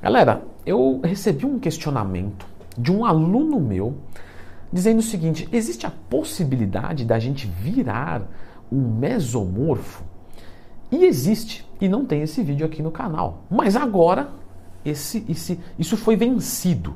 [0.00, 3.96] Galera, eu recebi um questionamento de um aluno meu
[4.72, 8.22] dizendo o seguinte: existe a possibilidade da gente virar
[8.70, 10.04] um mesomorfo?
[10.90, 13.42] E existe, e não tem esse vídeo aqui no canal.
[13.50, 14.30] Mas agora
[14.84, 16.94] esse, esse, isso foi vencido,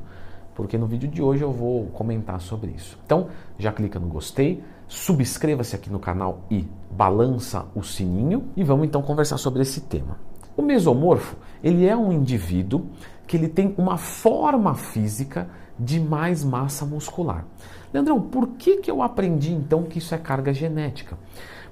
[0.54, 2.98] porque no vídeo de hoje eu vou comentar sobre isso.
[3.04, 3.28] Então,
[3.58, 9.02] já clica no gostei, subscreva-se aqui no canal e balança o sininho e vamos então
[9.02, 10.16] conversar sobre esse tema.
[10.56, 12.86] O mesomorfo, ele é um indivíduo
[13.26, 15.48] que ele tem uma forma física
[15.78, 17.46] de mais massa muscular.
[17.92, 21.18] Leandrão, por que, que eu aprendi então que isso é carga genética?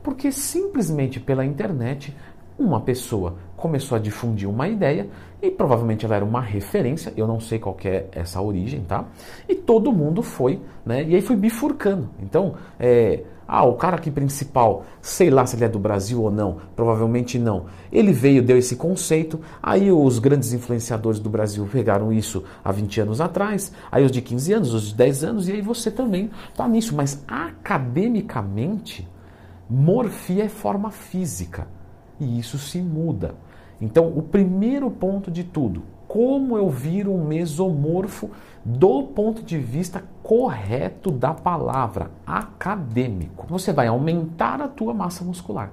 [0.02, 2.16] Porque simplesmente pela internet
[2.60, 5.08] uma pessoa começou a difundir uma ideia
[5.42, 9.06] e provavelmente ela era uma referência, eu não sei qual é essa origem, tá?
[9.48, 11.02] E todo mundo foi, né?
[11.04, 12.10] E aí foi bifurcando.
[12.22, 16.30] Então, é, ah, o cara aqui principal, sei lá se ele é do Brasil ou
[16.30, 17.66] não, provavelmente não.
[17.90, 23.00] Ele veio, deu esse conceito, aí os grandes influenciadores do Brasil pegaram isso há 20
[23.00, 26.30] anos atrás, aí os de 15 anos, os de 10 anos, e aí você também
[26.54, 26.94] tá nisso.
[26.94, 29.08] Mas academicamente,
[29.68, 31.79] morfia é forma física
[32.20, 33.34] e isso se muda.
[33.80, 38.30] Então, o primeiro ponto de tudo, como eu viro um mesomorfo
[38.64, 43.46] do ponto de vista correto da palavra, acadêmico.
[43.48, 45.72] Você vai aumentar a tua massa muscular.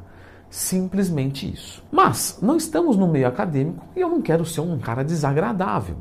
[0.50, 1.84] Simplesmente isso.
[1.92, 5.98] Mas não estamos no meio acadêmico e eu não quero ser um cara desagradável.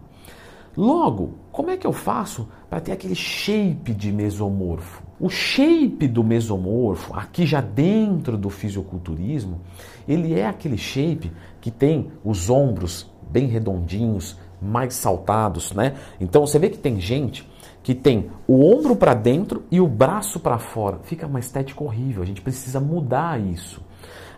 [0.76, 5.02] Logo, como é que eu faço para ter aquele shape de mesomorfo?
[5.18, 9.60] O shape do mesomorfo, aqui já dentro do fisiculturismo,
[10.06, 15.94] ele é aquele shape que tem os ombros bem redondinhos, mais saltados, né?
[16.20, 17.48] Então você vê que tem gente
[17.82, 20.98] que tem o ombro para dentro e o braço para fora.
[21.04, 22.22] Fica uma estética horrível.
[22.22, 23.80] A gente precisa mudar isso.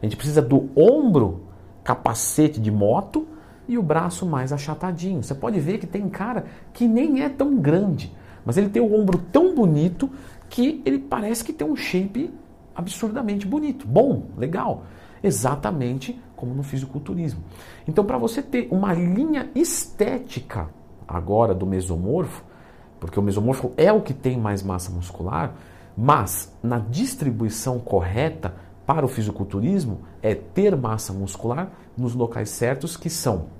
[0.01, 1.45] A gente precisa do ombro
[1.83, 3.27] capacete de moto
[3.69, 5.23] e o braço mais achatadinho.
[5.23, 8.13] Você pode ver que tem cara que nem é tão grande,
[8.45, 10.11] mas ele tem o ombro tão bonito
[10.49, 12.33] que ele parece que tem um shape
[12.75, 14.85] absurdamente bonito, bom, legal.
[15.23, 17.43] Exatamente como no fisiculturismo.
[17.87, 20.69] Então, para você ter uma linha estética
[21.07, 22.45] agora do mesomorfo,
[23.01, 25.55] porque o mesomorfo é o que tem mais massa muscular,
[25.97, 28.55] mas na distribuição correta
[28.87, 33.58] para o fisiculturismo é ter massa muscular nos locais certos que são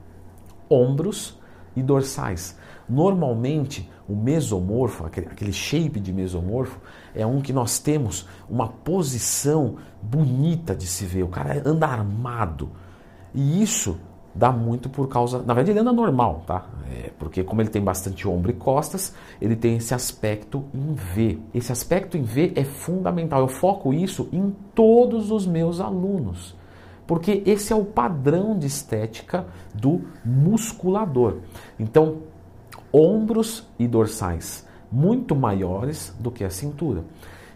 [0.71, 1.39] ombros
[1.77, 2.59] e dorsais.
[2.89, 6.81] Normalmente, o mesomorfo, aquele shape de mesomorfo,
[7.15, 11.23] é um que nós temos uma posição bonita de se ver.
[11.23, 12.71] O cara anda armado.
[13.35, 13.99] E isso
[14.35, 15.43] dá muito por causa.
[15.43, 16.67] Na verdade, ele anda normal, tá?
[16.91, 21.39] É, porque, como ele tem bastante ombro e costas, ele tem esse aspecto em V.
[21.53, 23.41] Esse aspecto em V é fundamental.
[23.41, 26.57] Eu foco isso em todos os meus alunos.
[27.09, 31.39] Porque esse é o padrão de estética do musculador.
[31.77, 32.19] Então,
[32.93, 37.05] ombros e dorsais muito maiores do que a cintura.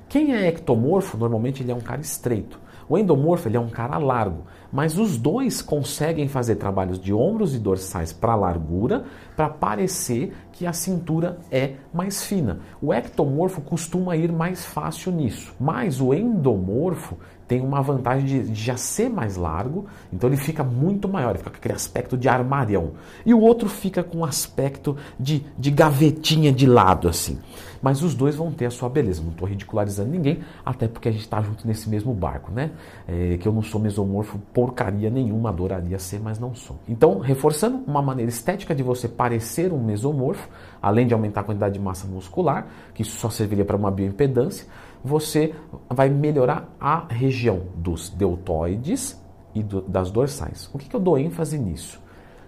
[0.09, 2.61] Quem é ectomorfo, normalmente ele é um cara estreito.
[2.89, 7.55] O endomorfo ele é um cara largo, mas os dois conseguem fazer trabalhos de ombros
[7.55, 9.05] e dorsais para largura,
[9.35, 12.61] para parecer que a cintura é mais fina.
[12.83, 17.17] O ectomorfo costuma ir mais fácil nisso, mas o endomorfo
[17.53, 21.57] tem uma vantagem de, já ser mais largo, então ele fica muito maior, fica com
[21.57, 22.93] aquele aspecto de armarião.
[23.27, 27.39] E o outro fica com aspecto de, de gavetinha de lado, assim.
[27.83, 29.21] Mas os dois vão ter a sua beleza.
[29.21, 32.71] Não estou ridicularizando ninguém, até porque a gente está junto nesse mesmo barco, né?
[33.07, 36.79] É, que eu não sou mesomorfo porcaria nenhuma, adoraria ser, mas não sou.
[36.89, 40.49] Então, reforçando, uma maneira estética de você parecer um mesomorfo,
[40.81, 44.67] além de aumentar a quantidade de massa muscular, que isso só serviria para uma bioimpedância,
[45.05, 45.55] você
[45.89, 49.21] vai melhorar a região dos deltoides
[49.55, 50.71] e do, das dorsais.
[50.73, 52.01] O que, que eu dou ênfase nisso?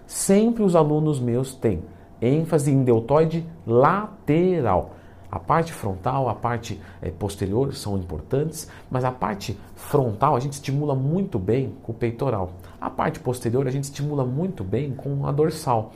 [0.07, 1.83] Sempre os alunos meus têm
[2.21, 4.95] ênfase em deltoide lateral.
[5.31, 10.53] A parte frontal, a parte é, posterior são importantes, mas a parte frontal a gente
[10.53, 12.53] estimula muito bem com o peitoral.
[12.81, 15.93] A parte posterior a gente estimula muito bem com a dorsal.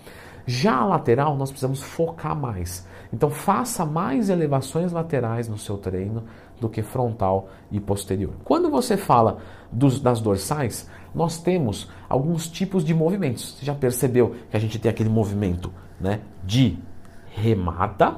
[0.48, 2.88] Já a lateral nós precisamos focar mais.
[3.12, 6.24] Então faça mais elevações laterais no seu treino
[6.58, 8.32] do que frontal e posterior.
[8.44, 9.40] Quando você fala
[9.70, 13.56] dos, das dorsais, nós temos alguns tipos de movimentos.
[13.58, 16.78] Você já percebeu que a gente tem aquele movimento né, de
[17.30, 18.16] remada,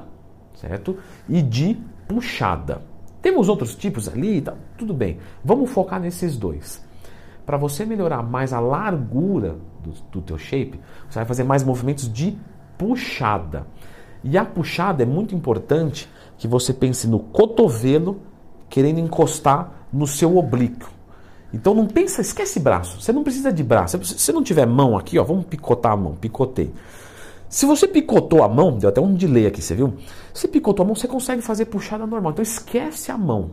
[0.53, 0.97] certo?
[1.27, 2.81] E de puxada.
[3.21, 5.19] Temos outros tipos ali, tá, tudo bem.
[5.43, 6.81] Vamos focar nesses dois.
[7.45, 10.79] Para você melhorar mais a largura do, do teu shape,
[11.09, 12.37] você vai fazer mais movimentos de
[12.77, 13.67] puxada.
[14.23, 18.21] E a puxada é muito importante que você pense no cotovelo
[18.69, 20.89] querendo encostar no seu oblíquo.
[21.53, 23.01] Então não pensa, esquece braço.
[23.01, 24.01] Você não precisa de braço.
[24.03, 26.71] Se você não tiver mão aqui, ó, vamos picotar a mão, picotei.
[27.49, 29.93] Se você picotou a mão, deu até um delay aqui, você viu?
[30.33, 32.31] Se picotou a mão, você consegue fazer puxada normal.
[32.31, 33.51] Então esquece a mão,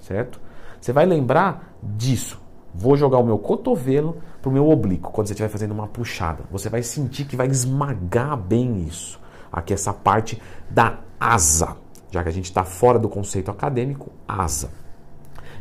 [0.00, 0.40] certo?
[0.80, 2.40] Você vai lembrar disso.
[2.74, 6.44] Vou jogar o meu cotovelo para o meu oblíquo quando você estiver fazendo uma puxada.
[6.50, 9.20] Você vai sentir que vai esmagar bem isso.
[9.52, 11.76] Aqui essa parte da asa,
[12.10, 14.70] já que a gente está fora do conceito acadêmico, asa.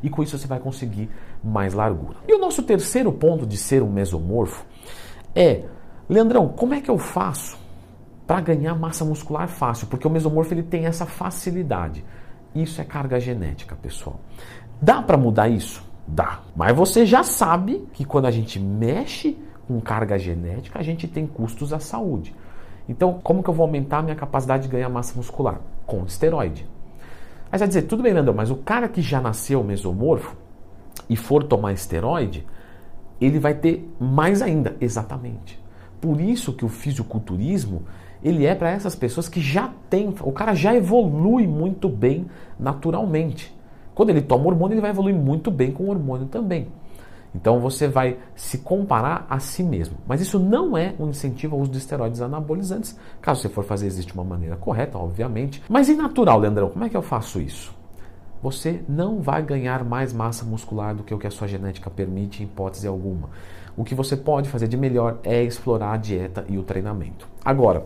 [0.02, 1.10] E com isso você vai conseguir
[1.44, 2.18] mais largura.
[2.28, 4.66] E o nosso terceiro ponto de ser um mesomorfo
[5.36, 5.64] é,
[6.08, 7.58] Leandrão, como é que eu faço
[8.28, 9.88] para ganhar massa muscular fácil?
[9.88, 12.04] Porque o mesomorfo ele tem essa facilidade.
[12.54, 14.20] Isso é carga genética, pessoal.
[14.82, 15.84] Dá para mudar isso?
[16.08, 16.42] Dá.
[16.56, 21.26] Mas você já sabe que quando a gente mexe com carga genética, a gente tem
[21.26, 22.36] custos à saúde.
[22.88, 25.62] Então, como que eu vou aumentar a minha capacidade de ganhar massa muscular?
[25.86, 26.68] Com esteroide.
[27.52, 30.36] Aí você vai dizer, tudo bem, Leandro, mas o cara que já nasceu mesomorfo
[31.10, 32.46] e for tomar esteroide,
[33.22, 34.76] ele vai ter mais ainda.
[34.82, 35.62] Exatamente.
[36.02, 37.84] Por isso que o fisiculturismo,
[38.22, 42.26] ele é para essas pessoas que já têm, o cara já evolui muito bem
[42.60, 43.56] naturalmente.
[43.96, 46.68] Quando ele toma hormônio, ele vai evoluir muito bem com o hormônio também.
[47.36, 49.98] Então você vai se comparar a si mesmo.
[50.08, 52.98] Mas isso não é um incentivo ao uso de esteroides anabolizantes.
[53.22, 55.64] Caso você for fazer, existe uma maneira correta, obviamente.
[55.68, 56.70] Mas e natural, Leandrão?
[56.70, 57.83] Como é que eu faço isso?
[58.44, 62.44] Você não vai ganhar mais massa muscular do que o que a sua genética permite,
[62.44, 63.30] em hipótese alguma.
[63.78, 67.26] O que você pode fazer de melhor é explorar a dieta e o treinamento.
[67.46, 67.86] Agora,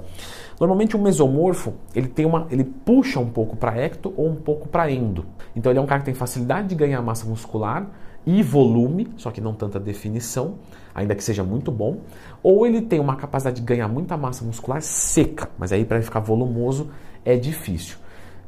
[0.59, 4.67] normalmente um mesomorfo ele tem uma, ele puxa um pouco para ecto ou um pouco
[4.67, 5.27] para endo.
[5.55, 7.87] Então ele é um cara que tem facilidade de ganhar massa muscular
[8.25, 10.55] e volume, só que não tanta definição,
[10.95, 11.99] ainda que seja muito bom,
[12.41, 16.19] ou ele tem uma capacidade de ganhar muita massa muscular seca, mas aí para ficar
[16.19, 16.89] volumoso
[17.23, 17.99] é difícil.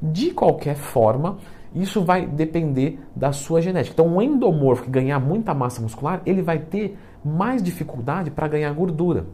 [0.02, 1.38] De qualquer forma,
[1.74, 3.94] isso vai depender da sua genética.
[3.94, 8.72] Então, um endomorfo que ganhar muita massa muscular, ele vai ter mais dificuldade para ganhar
[8.74, 9.26] gordura.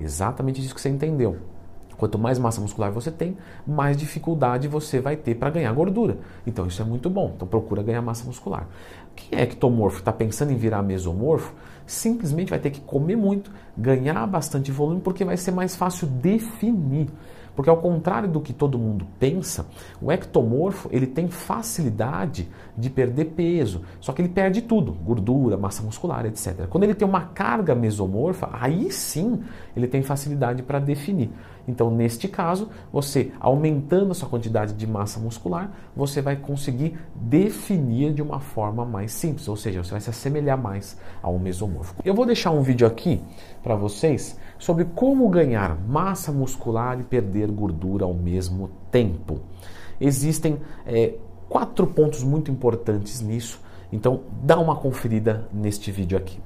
[0.00, 1.36] Exatamente isso que você entendeu.
[1.98, 3.36] Quanto mais massa muscular você tem,
[3.66, 6.18] mais dificuldade você vai ter para ganhar gordura.
[6.46, 7.32] Então isso é muito bom.
[7.34, 8.68] Então procura ganhar massa muscular.
[9.16, 11.52] Quem é ectomorfo, está pensando em virar mesomorfo,
[11.84, 17.08] simplesmente vai ter que comer muito, ganhar bastante volume, porque vai ser mais fácil definir.
[17.58, 19.66] Porque ao contrário do que todo mundo pensa,
[20.00, 25.82] o ectomorfo ele tem facilidade de perder peso, só que ele perde tudo, gordura, massa
[25.82, 26.66] muscular, etc.
[26.68, 29.42] Quando ele tem uma carga mesomorfa, aí sim
[29.76, 31.30] ele tem facilidade para definir.
[31.66, 38.14] Então, neste caso, você aumentando a sua quantidade de massa muscular, você vai conseguir definir
[38.14, 41.94] de uma forma mais simples, ou seja, você vai se assemelhar mais ao mesomorfo.
[42.04, 43.20] Eu vou deixar um vídeo aqui
[43.62, 49.40] para vocês sobre como ganhar massa muscular e perder gordura ao mesmo tempo.
[50.00, 51.14] Existem é,
[51.48, 53.60] quatro pontos muito importantes nisso,
[53.92, 56.38] então dá uma conferida neste vídeo aqui.